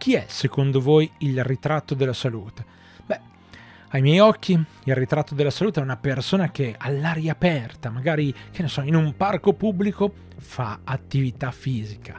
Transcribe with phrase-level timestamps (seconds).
[0.00, 2.64] chi è secondo voi il ritratto della salute?
[3.04, 3.20] Beh,
[3.90, 8.62] ai miei occhi il ritratto della salute è una persona che all'aria aperta, magari, che
[8.62, 12.18] ne so, in un parco pubblico, fa attività fisica.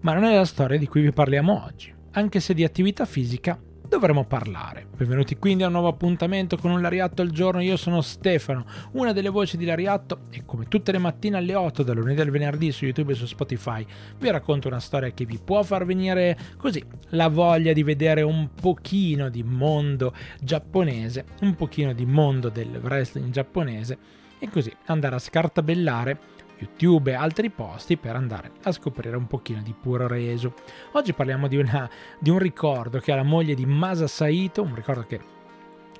[0.00, 3.58] Ma non è la storia di cui vi parliamo oggi, anche se di attività fisica
[3.92, 4.86] dovremo parlare.
[4.96, 9.12] Benvenuti quindi a un nuovo appuntamento con un Lariatto al giorno, io sono Stefano, una
[9.12, 12.72] delle voci di Lariatto e come tutte le mattine alle 8 dal lunedì al venerdì
[12.72, 13.84] su YouTube e su Spotify
[14.18, 18.48] vi racconto una storia che vi può far venire così la voglia di vedere un
[18.54, 23.98] pochino di mondo giapponese, un pochino di mondo del wrestling giapponese
[24.38, 26.18] e così andare a scartabellare
[26.62, 30.54] YouTube e altri posti per andare a scoprire un pochino di puro reso.
[30.92, 34.74] Oggi parliamo di, una, di un ricordo che ha la moglie di Masa Saito, un
[34.74, 35.20] ricordo che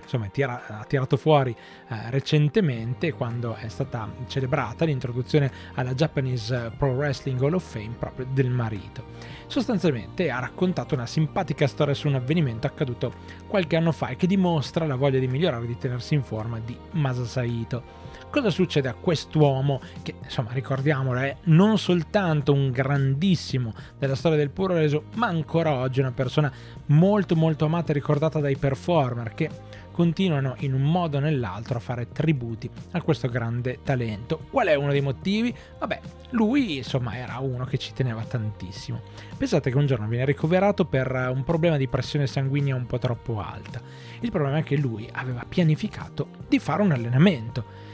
[0.03, 1.55] insomma, tira, ha tirato fuori
[1.89, 8.27] eh, recentemente quando è stata celebrata l'introduzione alla Japanese Pro Wrestling Hall of Fame proprio
[8.33, 9.05] del marito.
[9.47, 13.13] Sostanzialmente ha raccontato una simpatica storia su un avvenimento accaduto
[13.47, 16.59] qualche anno fa e che dimostra la voglia di migliorare e di tenersi in forma
[16.59, 18.01] di Masa Saito.
[18.33, 24.49] Cosa succede a quest'uomo che, insomma, ricordiamolo, è non soltanto un grandissimo della storia del
[24.49, 26.51] puro reso, ma ancora oggi una persona
[26.87, 29.51] molto molto amata e ricordata dai performer che
[29.93, 34.47] continuano in un modo o nell'altro a fare tributi a questo grande talento.
[34.51, 35.55] Qual è uno dei motivi?
[35.79, 39.03] Vabbè, lui insomma era uno che ci teneva tantissimo.
[39.37, 43.43] Pensate che un giorno viene ricoverato per un problema di pressione sanguigna un po' troppo
[43.43, 43.79] alta.
[44.21, 47.91] Il problema è che lui aveva pianificato di fare un allenamento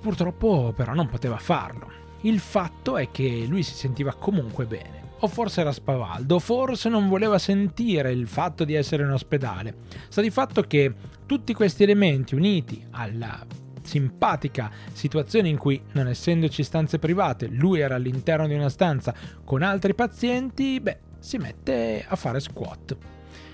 [0.00, 1.90] purtroppo però non poteva farlo.
[2.22, 5.00] Il fatto è che lui si sentiva comunque bene.
[5.20, 9.76] O forse era spavaldo, forse non voleva sentire il fatto di essere in ospedale.
[10.08, 10.92] Sta di fatto che
[11.26, 13.44] tutti questi elementi uniti alla
[13.82, 19.62] simpatica situazione in cui, non essendoci stanze private, lui era all'interno di una stanza con
[19.62, 22.96] altri pazienti, beh, si mette a fare squat.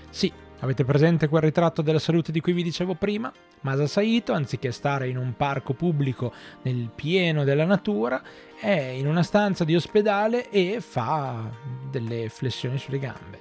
[0.09, 0.31] Sì,
[0.61, 3.31] Avete presente quel ritratto della salute di cui vi dicevo prima?
[3.61, 6.33] Masa Saito, anziché stare in un parco pubblico
[6.63, 8.21] nel pieno della natura,
[8.59, 11.49] è in una stanza di ospedale e fa
[11.89, 13.39] delle flessioni sulle gambe.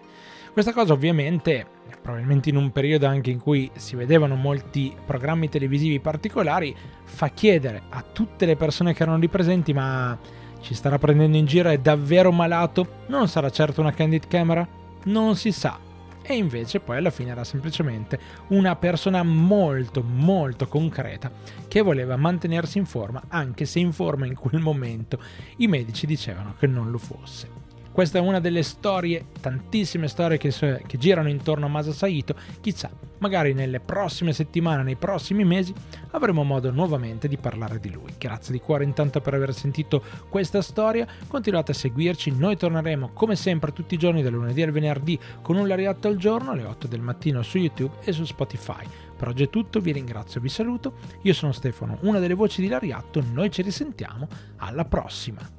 [0.52, 1.66] Questa cosa ovviamente,
[2.00, 7.82] probabilmente in un periodo anche in cui si vedevano molti programmi televisivi particolari, fa chiedere
[7.88, 10.16] a tutte le persone che erano lì presenti ma
[10.60, 13.02] ci starà prendendo in giro, è davvero malato?
[13.08, 14.66] Non sarà certo una candid camera?
[15.04, 15.86] Non si sa
[16.30, 18.18] e invece poi alla fine era semplicemente
[18.48, 21.30] una persona molto molto concreta
[21.66, 25.18] che voleva mantenersi in forma anche se in forma in quel momento
[25.56, 27.67] i medici dicevano che non lo fosse.
[27.92, 30.50] Questa è una delle storie, tantissime storie che,
[30.86, 32.34] che girano intorno a Masa Saito.
[32.60, 35.74] Chissà, magari nelle prossime settimane, nei prossimi mesi,
[36.12, 38.14] avremo modo nuovamente di parlare di lui.
[38.16, 41.06] Grazie di cuore intanto per aver sentito questa storia.
[41.26, 45.56] Continuate a seguirci, noi torneremo come sempre tutti i giorni dal lunedì al venerdì con
[45.56, 48.86] un lariatto al giorno alle 8 del mattino su YouTube e su Spotify.
[49.16, 50.94] Per oggi è tutto, vi ringrazio, vi saluto.
[51.22, 54.28] Io sono Stefano, una delle voci di Lariatto, noi ci risentiamo
[54.58, 55.57] alla prossima.